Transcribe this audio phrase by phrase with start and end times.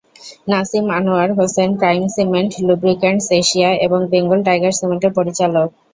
[0.47, 5.67] Nasim Anwar Hossain prime cement, lubricants Asia এবং Bengal tiger সিমেন্টের পরিচালক।